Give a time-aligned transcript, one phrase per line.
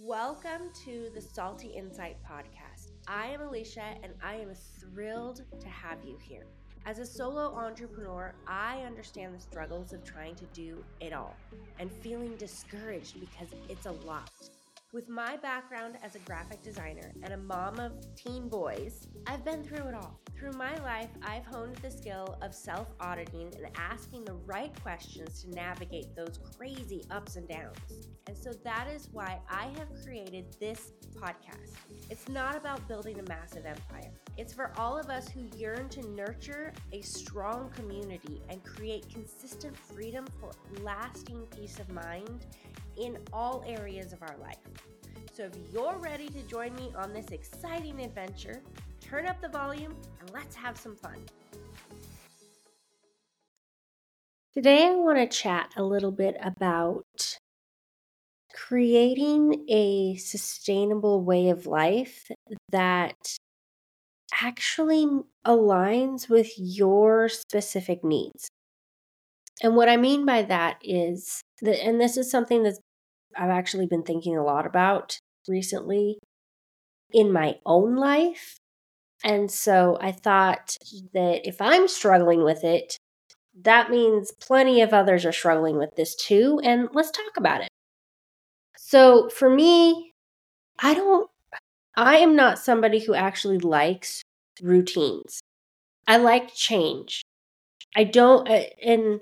[0.00, 2.92] Welcome to the Salty Insight Podcast.
[3.06, 6.46] I am Alicia and I am thrilled to have you here.
[6.86, 11.36] As a solo entrepreneur, I understand the struggles of trying to do it all
[11.78, 14.30] and feeling discouraged because it's a lot.
[14.92, 19.64] With my background as a graphic designer and a mom of teen boys, I've been
[19.64, 20.20] through it all.
[20.38, 25.44] Through my life, I've honed the skill of self auditing and asking the right questions
[25.44, 27.78] to navigate those crazy ups and downs.
[28.26, 31.72] And so that is why I have created this podcast.
[32.10, 36.06] It's not about building a massive empire, it's for all of us who yearn to
[36.10, 40.50] nurture a strong community and create consistent freedom for
[40.82, 42.44] lasting peace of mind
[42.96, 44.58] in all areas of our life.
[45.32, 48.62] So if you're ready to join me on this exciting adventure,
[49.00, 51.16] turn up the volume and let's have some fun.
[54.54, 57.38] Today, I want to chat a little bit about
[58.54, 62.30] creating a sustainable way of life
[62.68, 63.16] that
[64.40, 65.06] actually
[65.46, 68.48] aligns with your specific needs.
[69.62, 72.78] And what I mean by that is that, and this is something that
[73.36, 76.18] I've actually been thinking a lot about recently
[77.12, 78.56] in my own life.
[79.24, 80.76] And so I thought
[81.14, 82.96] that if I'm struggling with it,
[83.62, 86.60] that means plenty of others are struggling with this too.
[86.64, 87.68] And let's talk about it.
[88.76, 90.12] So for me,
[90.80, 91.30] I don't,
[91.94, 94.22] I am not somebody who actually likes
[94.60, 95.40] routines.
[96.06, 97.22] I like change.
[97.94, 99.20] I don't, and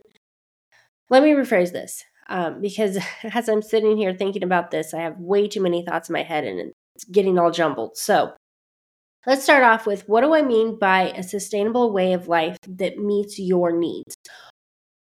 [1.10, 2.96] let me rephrase this um, because
[3.34, 6.22] as I'm sitting here thinking about this, I have way too many thoughts in my
[6.22, 7.96] head and it's getting all jumbled.
[7.96, 8.32] So
[9.26, 12.98] let's start off with what do I mean by a sustainable way of life that
[12.98, 14.14] meets your needs?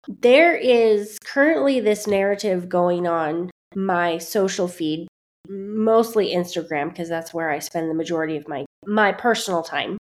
[0.08, 5.08] There is currently this narrative going on my social feed,
[5.48, 9.98] mostly Instagram, because that's where I spend the majority of my my personal time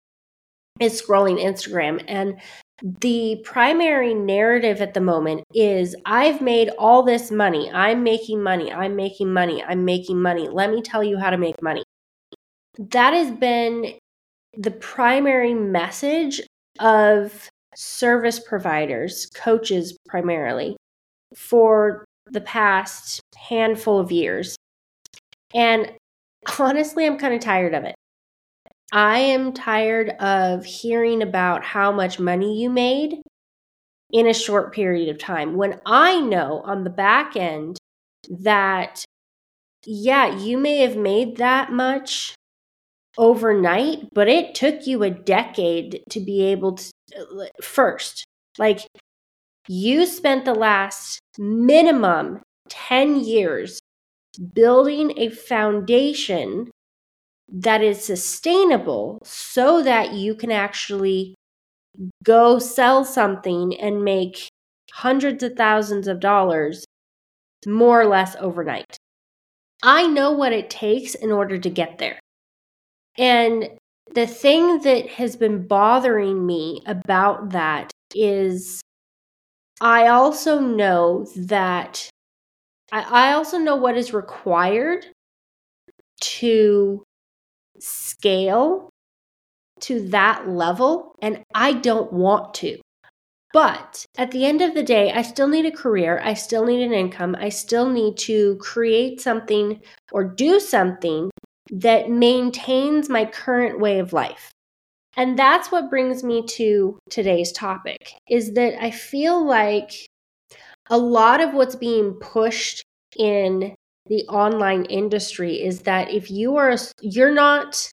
[0.80, 2.04] is scrolling Instagram.
[2.08, 2.40] And
[2.82, 7.72] the primary narrative at the moment is I've made all this money.
[7.72, 8.72] I'm making money.
[8.72, 9.64] I'm making money.
[9.64, 10.50] I'm making money.
[10.50, 11.84] Let me tell you how to make money.
[12.78, 13.94] That has been
[14.58, 16.42] the primary message
[16.80, 20.76] of service providers, coaches primarily,
[21.36, 24.58] for the past handful of years.
[25.54, 25.94] And
[26.60, 27.96] honestly, I'm kind of tired of it.
[28.96, 33.22] I am tired of hearing about how much money you made
[34.14, 37.78] in a short period of time when I know on the back end
[38.30, 39.04] that,
[39.86, 42.36] yeah, you may have made that much
[43.18, 46.92] overnight, but it took you a decade to be able to
[47.62, 48.24] first.
[48.58, 48.80] Like,
[49.68, 52.40] you spent the last minimum
[52.70, 53.82] 10 years
[54.54, 56.72] building a foundation
[57.50, 61.36] that is sustainable so that you can actually
[62.24, 64.48] go sell something and make
[64.92, 66.86] hundreds of thousands of dollars
[67.66, 68.98] more or less overnight.
[69.84, 72.20] I know what it takes in order to get there.
[73.18, 73.70] And
[74.14, 78.82] the thing that has been bothering me about that is
[79.82, 82.10] I also know that
[82.92, 85.06] I, also know what is required
[86.22, 87.04] to
[87.80, 88.90] scale
[89.82, 92.80] to that level, and I don't want to.
[93.54, 96.22] But at the end of the day, I still need a career.
[96.24, 97.38] I still need an income.
[97.40, 99.80] I still need to create something
[100.12, 101.30] or do something
[101.72, 104.52] that maintains my current way of life.
[105.18, 109.92] And that's what brings me to today's topic is that I feel like
[110.90, 112.84] a lot of what's being pushed
[113.18, 113.74] in
[114.08, 117.90] the online industry is that if you are you're not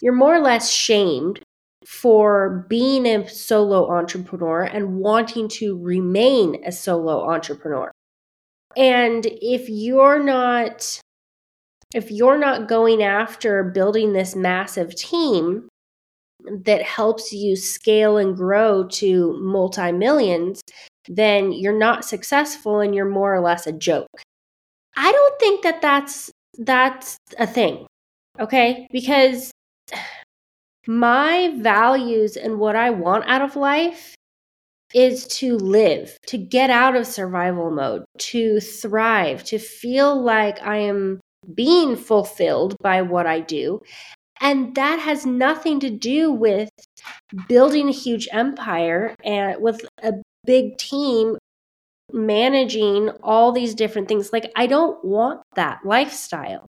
[0.00, 1.40] you're more or less shamed
[1.86, 7.90] for being a solo entrepreneur and wanting to remain a solo entrepreneur.
[8.76, 11.00] And if you're not
[11.94, 15.68] if you're not going after building this massive team
[16.64, 20.60] that helps you scale and grow to multi millions,
[21.08, 24.20] then you're not successful and you're more or less a joke.
[24.98, 27.86] I don't think that that's that's a thing.
[28.40, 28.88] Okay?
[28.90, 29.52] Because
[30.88, 34.14] my values and what I want out of life
[34.92, 40.78] is to live, to get out of survival mode, to thrive, to feel like I
[40.78, 41.20] am
[41.54, 43.80] being fulfilled by what I do.
[44.40, 46.70] And that has nothing to do with
[47.48, 51.37] building a huge empire and with a big team
[52.12, 54.32] managing all these different things.
[54.32, 56.66] Like, I don't want that lifestyle.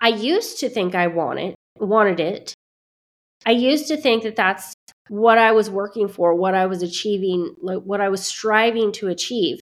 [0.00, 2.54] I used to think I wanted wanted it.
[3.46, 4.74] I used to think that that's
[5.08, 9.08] what I was working for, what I was achieving, like what I was striving to
[9.08, 9.60] achieve.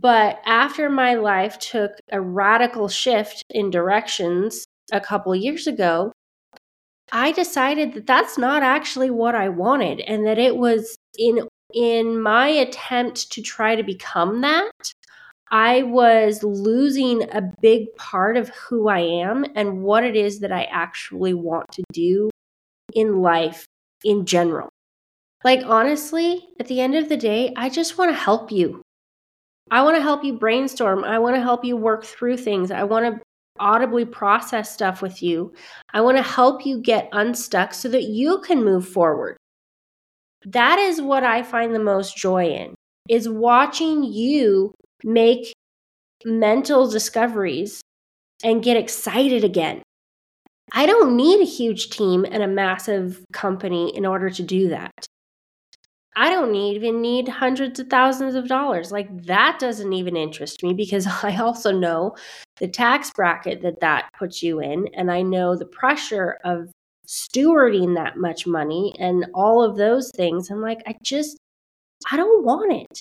[0.00, 6.12] But after my life took a radical shift in directions a couple years ago,
[7.12, 12.20] I decided that that's not actually what I wanted and that it was in in
[12.20, 14.72] my attempt to try to become that
[15.50, 20.52] I was losing a big part of who I am and what it is that
[20.52, 22.30] I actually want to do
[22.94, 23.64] in life
[24.04, 24.68] in general.
[25.44, 28.82] Like, honestly, at the end of the day, I just want to help you.
[29.70, 31.04] I want to help you brainstorm.
[31.04, 32.70] I want to help you work through things.
[32.70, 33.22] I want to
[33.60, 35.52] audibly process stuff with you.
[35.92, 39.36] I want to help you get unstuck so that you can move forward.
[40.44, 42.74] That is what I find the most joy in
[43.08, 45.52] is watching you make
[46.24, 47.80] mental discoveries
[48.44, 49.82] and get excited again.
[50.72, 55.06] I don't need a huge team and a massive company in order to do that.
[56.14, 58.90] I don't even need hundreds of thousands of dollars.
[58.90, 62.16] Like that doesn't even interest me because I also know
[62.58, 64.88] the tax bracket that that puts you in.
[64.94, 66.70] And I know the pressure of
[67.08, 70.50] stewarding that much money and all of those things.
[70.50, 71.38] I'm like, I just,
[72.10, 73.00] I don't want it.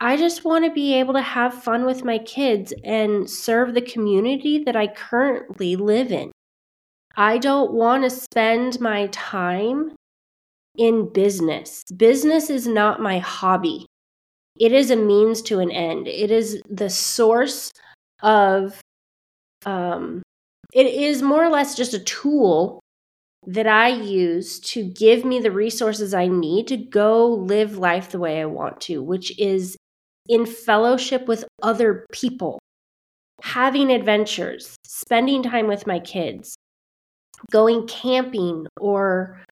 [0.00, 3.82] I just want to be able to have fun with my kids and serve the
[3.82, 6.30] community that I currently live in.
[7.16, 9.96] I don't want to spend my time
[10.76, 11.82] in business.
[11.96, 13.86] Business is not my hobby.
[14.60, 16.06] It is a means to an end.
[16.06, 17.72] It is the source
[18.22, 18.80] of
[19.66, 20.22] um
[20.72, 22.80] it is more or less just a tool
[23.46, 28.18] that I use to give me the resources I need to go live life the
[28.18, 29.76] way I want to, which is
[30.28, 32.58] in fellowship with other people,
[33.42, 36.56] having adventures, spending time with my kids,
[37.50, 39.42] going camping or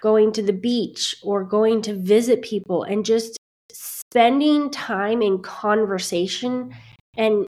[0.00, 3.36] going to the beach or going to visit people and just
[3.72, 6.74] spending time in conversation
[7.16, 7.46] and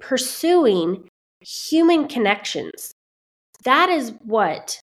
[0.00, 1.06] pursuing
[1.40, 2.92] human connections.
[3.64, 4.80] That is what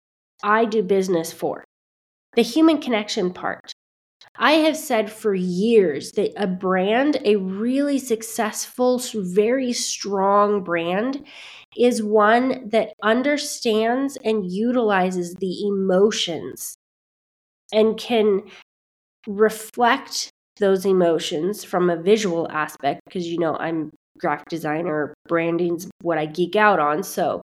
[0.43, 1.65] I do business for.
[2.35, 3.73] The human connection part.
[4.37, 11.25] I have said for years that a brand, a really successful, very strong brand,
[11.77, 16.77] is one that understands and utilizes the emotions
[17.73, 18.43] and can
[19.27, 26.19] reflect those emotions from a visual aspect because you know I'm graphic designer branding's what
[26.19, 27.41] I geek out on so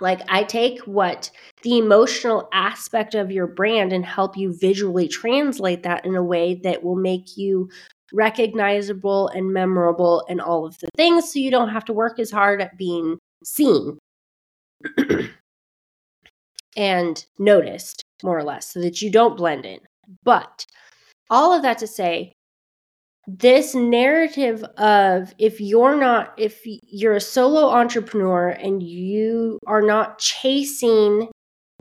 [0.00, 1.30] like, I take what
[1.62, 6.54] the emotional aspect of your brand and help you visually translate that in a way
[6.56, 7.70] that will make you
[8.12, 12.30] recognizable and memorable and all of the things so you don't have to work as
[12.30, 13.98] hard at being seen
[16.76, 19.80] and noticed, more or less, so that you don't blend in.
[20.22, 20.66] But
[21.30, 22.32] all of that to say,
[23.26, 30.18] this narrative of if you're not if you're a solo entrepreneur and you are not
[30.18, 31.28] chasing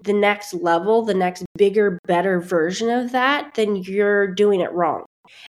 [0.01, 5.03] the next level the next bigger better version of that then you're doing it wrong.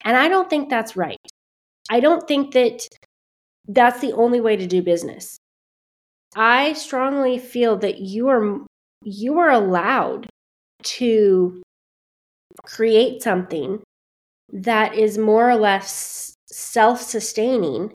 [0.04, 1.18] And i don't think that's right.
[1.90, 2.86] I don't think that
[3.66, 5.38] that's the only way to do business.
[6.36, 8.64] I strongly feel that you are
[9.04, 10.28] you are allowed
[10.82, 11.62] to
[12.64, 13.80] create something
[14.52, 17.92] that is more or less self sustaining,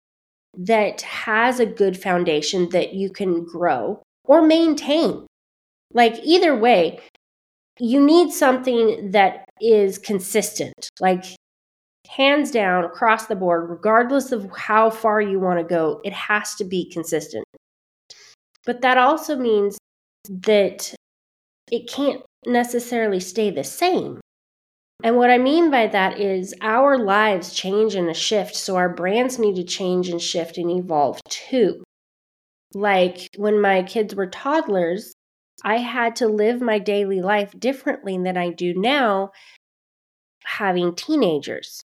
[0.58, 5.26] that has a good foundation that you can grow or maintain.
[5.94, 7.00] Like, either way,
[7.80, 11.24] you need something that is consistent, like
[12.08, 16.56] hands down across the board, regardless of how far you want to go, it has
[16.56, 17.46] to be consistent.
[18.66, 19.78] But that also means
[20.30, 20.94] that
[21.72, 24.20] it can't necessarily stay the same.
[25.04, 29.38] And what I mean by that is our lives change and shift, so our brands
[29.38, 31.84] need to change and shift and evolve too.
[32.74, 35.14] Like when my kids were toddlers,
[35.62, 39.32] I had to live my daily life differently than I do now
[40.46, 41.84] having teenagers.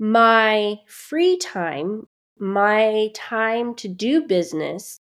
[0.00, 2.06] My free time,
[2.38, 5.00] my time to do business,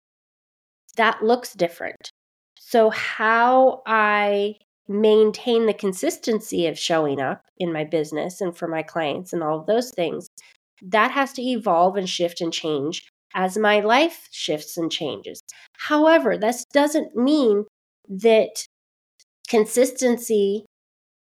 [0.96, 2.12] that looks different.
[2.58, 4.56] So, how I
[4.88, 9.60] maintain the consistency of showing up in my business and for my clients and all
[9.60, 10.29] of those things,
[10.82, 15.41] that has to evolve and shift and change as my life shifts and changes.
[15.77, 17.65] However, this doesn't mean
[18.10, 18.65] that
[19.50, 20.65] consistency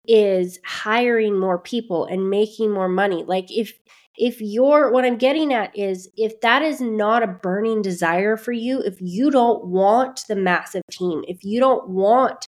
[0.07, 3.25] is hiring more people and making more money.
[3.27, 3.73] Like if
[4.19, 8.53] if you're what I'm getting at is if that is not a burning desire for
[8.53, 12.47] you, if you don't want the massive team, if you don't want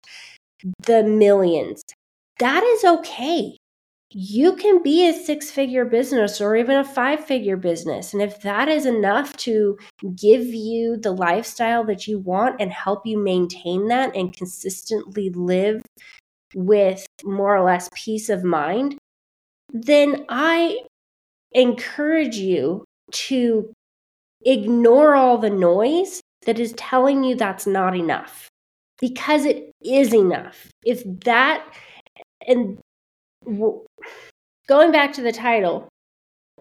[0.85, 1.83] the millions,
[2.39, 3.57] that is okay.
[4.11, 8.11] You can be a six figure business or even a five figure business.
[8.11, 9.77] And if that is enough to
[10.15, 15.83] give you the lifestyle that you want and help you maintain that and consistently live
[16.55, 18.97] with more or less peace of mind,
[19.71, 20.79] then I
[21.51, 23.71] encourage you to
[24.45, 28.49] ignore all the noise that is telling you that's not enough
[28.99, 30.67] because it is enough.
[30.85, 31.65] If that,
[32.47, 32.79] and
[34.67, 35.87] going back to the title,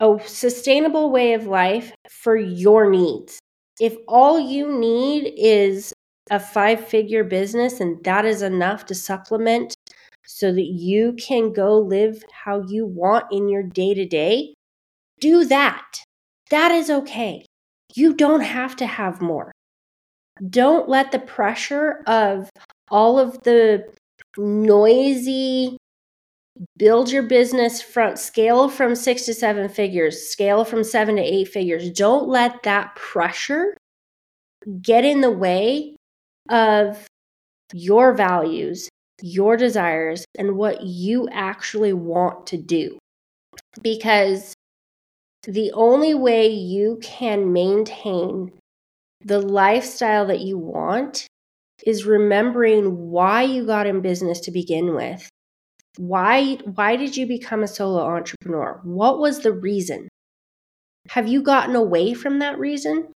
[0.00, 3.38] a sustainable way of life for your needs.
[3.80, 5.92] If all you need is
[6.30, 9.74] a five figure business and that is enough to supplement
[10.26, 14.54] so that you can go live how you want in your day to day,
[15.20, 15.86] do that.
[16.50, 17.44] That is okay.
[17.94, 19.52] You don't have to have more.
[20.48, 22.50] Don't let the pressure of
[22.90, 23.84] all of the
[24.36, 25.76] noisy
[26.76, 31.48] build your business from scale from six to seven figures, scale from seven to eight
[31.48, 31.90] figures.
[31.90, 33.76] Don't let that pressure
[34.82, 35.96] get in the way
[36.48, 37.06] of
[37.72, 38.88] your values,
[39.22, 42.98] your desires, and what you actually want to do.
[43.82, 44.54] Because
[45.44, 48.52] the only way you can maintain
[49.20, 51.26] the lifestyle that you want
[51.86, 55.28] is remembering why you got in business to begin with.
[55.96, 58.80] Why why did you become a solo entrepreneur?
[58.84, 60.08] What was the reason?
[61.10, 63.08] Have you gotten away from that reason?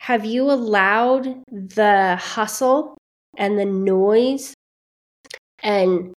[0.00, 2.96] Have you allowed the hustle
[3.36, 4.54] and the noise
[5.62, 6.12] and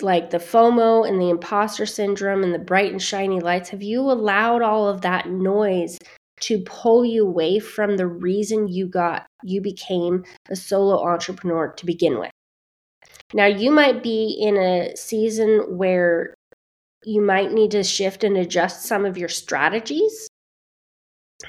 [0.00, 4.00] like the FOMO and the imposter syndrome and the bright and shiny lights, have you
[4.00, 5.98] allowed all of that noise
[6.42, 11.86] to pull you away from the reason you got you became a solo entrepreneur to
[11.86, 12.30] begin with?
[13.34, 16.34] Now, you might be in a season where
[17.04, 20.28] you might need to shift and adjust some of your strategies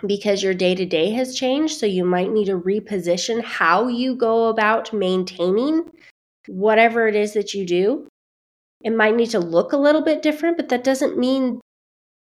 [0.06, 1.78] because your day to day has changed.
[1.80, 5.84] So, you might need to reposition how you go about maintaining
[6.48, 8.08] whatever it is that you do.
[8.82, 11.60] It might need to look a little bit different, but that doesn't mean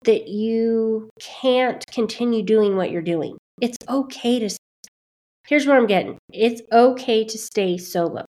[0.05, 3.37] that you can't continue doing what you're doing.
[3.61, 4.57] It's okay to.
[5.47, 8.25] Here's what I'm getting it's okay to stay solo.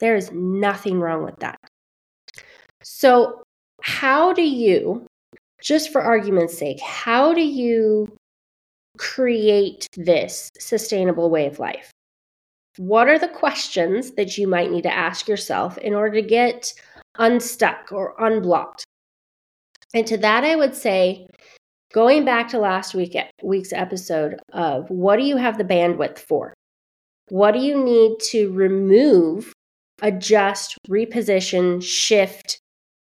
[0.00, 1.56] There is nothing wrong with that.
[2.82, 3.42] So,
[3.82, 5.06] how do you,
[5.60, 8.08] just for argument's sake, how do you
[8.98, 11.90] create this sustainable way of life?
[12.78, 16.72] What are the questions that you might need to ask yourself in order to get
[17.18, 18.85] unstuck or unblocked?
[19.94, 21.26] And to that, I would say,
[21.92, 26.54] going back to last week week's episode of what do you have the bandwidth for?
[27.28, 29.52] What do you need to remove,
[30.02, 32.58] adjust, reposition, shift,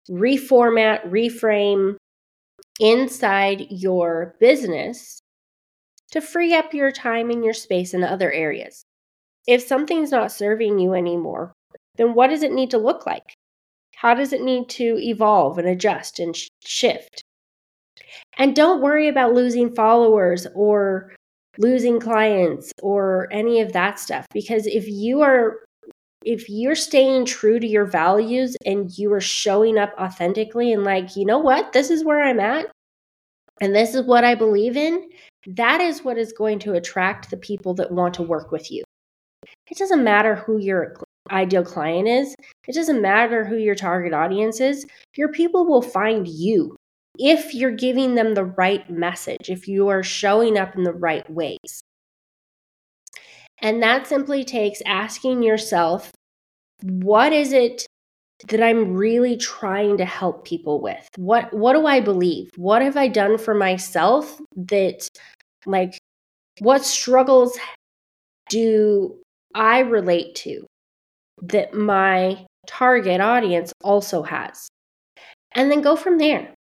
[0.09, 1.97] reformat, reframe
[2.79, 5.19] inside your business
[6.11, 8.83] to free up your time and your space in other areas?
[9.47, 11.53] If something's not serving you anymore,
[11.95, 13.33] then what does it need to look like?
[13.97, 17.23] How does it need to evolve and adjust and sh- shift?
[18.37, 21.15] And don't worry about losing followers or
[21.57, 25.65] losing clients or any of that stuff because if you are
[26.23, 31.15] if you're staying true to your values and you are showing up authentically and like,
[31.15, 31.73] you know what?
[31.73, 32.67] This is where I'm at
[33.61, 35.09] and this is what I believe in,
[35.47, 38.83] that is what is going to attract the people that want to work with you.
[39.71, 40.97] It doesn't matter who your
[41.31, 42.35] ideal client is,
[42.67, 44.85] it doesn't matter who your target audience is.
[45.15, 46.75] Your people will find you
[47.19, 51.27] if you're giving them the right message, if you are showing up in the right
[51.29, 51.81] ways.
[53.61, 56.11] And that simply takes asking yourself,
[56.83, 57.87] what is it
[58.49, 61.07] that I'm really trying to help people with?
[61.15, 62.51] What what do I believe?
[62.55, 65.07] What have I done for myself that
[65.65, 65.97] like
[66.59, 67.57] what struggles
[68.49, 69.15] do
[69.55, 70.65] I relate to
[71.41, 74.67] that my target audience also has.
[75.53, 76.53] And then go from there.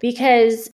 [0.00, 0.70] Because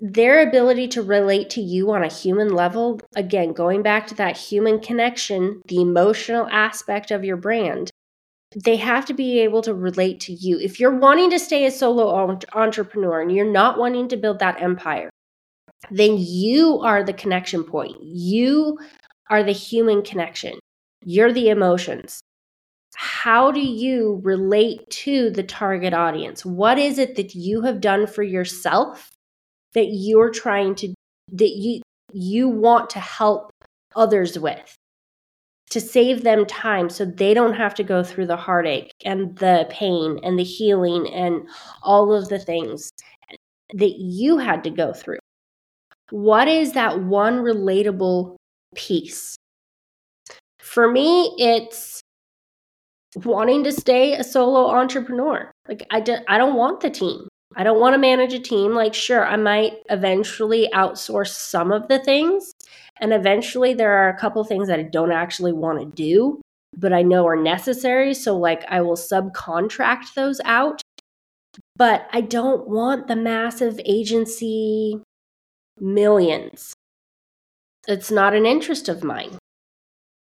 [0.00, 4.36] their ability to relate to you on a human level, again, going back to that
[4.36, 7.90] human connection, the emotional aspect of your brand,
[8.64, 10.58] they have to be able to relate to you.
[10.58, 14.60] If you're wanting to stay a solo entrepreneur and you're not wanting to build that
[14.60, 15.10] empire,
[15.90, 17.96] then you are the connection point.
[18.02, 18.78] You
[19.28, 20.58] are the human connection.
[21.04, 22.20] You're the emotions.
[22.94, 26.44] How do you relate to the target audience?
[26.44, 29.10] What is it that you have done for yourself
[29.74, 30.94] that you're trying to
[31.32, 31.80] that you
[32.12, 33.52] you want to help
[33.94, 34.74] others with
[35.70, 39.66] to save them time so they don't have to go through the heartache and the
[39.70, 41.48] pain and the healing and
[41.82, 42.90] all of the things
[43.74, 45.18] that you had to go through.
[46.10, 48.34] What is that one relatable
[48.74, 49.36] piece?
[50.58, 52.00] For me, it's
[53.16, 55.50] wanting to stay a solo entrepreneur.
[55.68, 57.28] Like I, do, I don't want the team.
[57.56, 58.74] I don't want to manage a team.
[58.74, 62.52] Like, sure, I might eventually outsource some of the things.
[63.00, 66.40] And eventually, there are a couple things that I don't actually want to do,
[66.76, 68.14] but I know are necessary.
[68.14, 70.80] So, like, I will subcontract those out.
[71.76, 75.02] But I don't want the massive agency
[75.80, 76.72] millions.
[77.88, 79.38] It's not an interest of mine.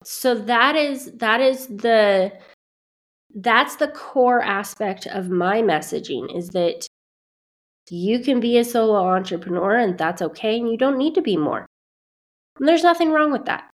[0.04, 2.34] So that is that is the
[3.36, 6.88] that's the core aspect of my messaging is that
[7.90, 11.38] you can be a solo entrepreneur and that's okay and you don't need to be
[11.38, 11.66] more.
[12.60, 13.70] And there's nothing wrong with that.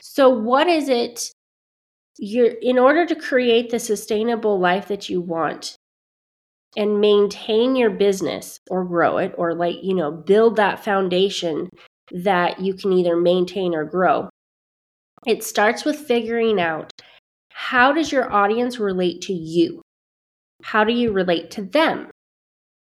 [0.00, 1.30] So what is it
[2.18, 5.76] you're in order to create the sustainable life that you want
[6.76, 11.68] and maintain your business or grow it or like, you know, build that foundation
[12.12, 14.28] that you can either maintain or grow.
[15.26, 16.90] It starts with figuring out
[17.58, 19.80] how does your audience relate to you?
[20.62, 22.10] How do you relate to them?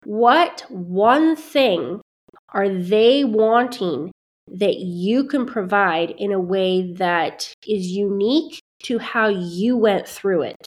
[0.05, 2.01] What one thing
[2.49, 4.11] are they wanting
[4.47, 10.41] that you can provide in a way that is unique to how you went through
[10.41, 10.57] it?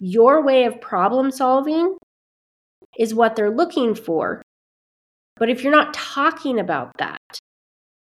[0.00, 1.98] Your way of problem solving
[2.98, 4.40] is what they're looking for.
[5.36, 7.20] But if you're not talking about that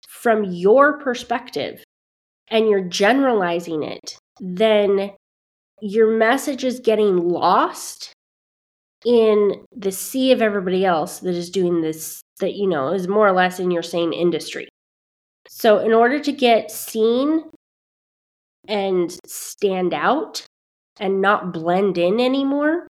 [0.08, 1.84] from your perspective
[2.48, 5.12] and you're generalizing it, then
[5.80, 8.12] your message is getting lost
[9.04, 13.26] in the sea of everybody else that is doing this, that, you know, is more
[13.26, 14.68] or less in your same industry.
[15.48, 17.44] So, in order to get seen
[18.66, 20.44] and stand out
[21.00, 22.86] and not blend in anymore,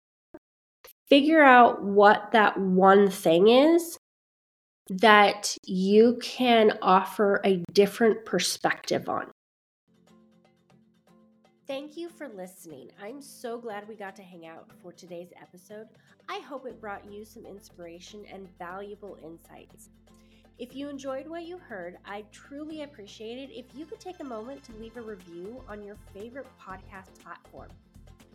[1.09, 3.99] figure out what that one thing is
[4.89, 9.31] that you can offer a different perspective on.
[11.67, 12.91] Thank you for listening.
[13.03, 15.87] I'm so glad we got to hang out for today's episode.
[16.29, 19.89] I hope it brought you some inspiration and valuable insights.
[20.59, 24.25] If you enjoyed what you heard, I'd truly appreciate it if you could take a
[24.25, 27.71] moment to leave a review on your favorite podcast platform.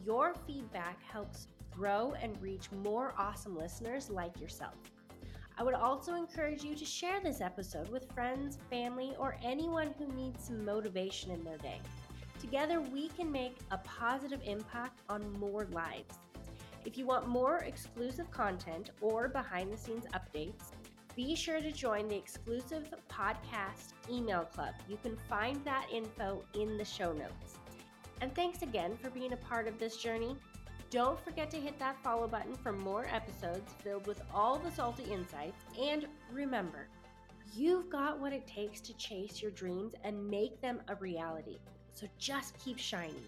[0.03, 4.73] Your feedback helps grow and reach more awesome listeners like yourself.
[5.55, 10.07] I would also encourage you to share this episode with friends, family, or anyone who
[10.15, 11.79] needs some motivation in their day.
[12.39, 16.19] Together, we can make a positive impact on more lives.
[16.85, 20.71] If you want more exclusive content or behind the scenes updates,
[21.15, 24.73] be sure to join the exclusive podcast email club.
[24.87, 27.57] You can find that info in the show notes.
[28.21, 30.37] And thanks again for being a part of this journey.
[30.89, 35.03] Don't forget to hit that follow button for more episodes filled with all the salty
[35.03, 35.61] insights.
[35.79, 36.87] And remember,
[37.53, 41.57] you've got what it takes to chase your dreams and make them a reality.
[41.99, 43.25] So just keep shining.